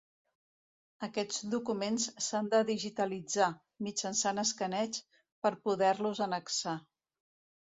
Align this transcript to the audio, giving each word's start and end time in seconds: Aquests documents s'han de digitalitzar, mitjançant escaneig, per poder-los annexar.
Aquests 1.07 1.41
documents 1.51 2.07
s'han 2.27 2.49
de 2.53 2.61
digitalitzar, 2.69 3.51
mitjançant 3.89 4.43
escaneig, 4.45 4.99
per 5.45 5.53
poder-los 5.69 6.23
annexar. 6.29 6.75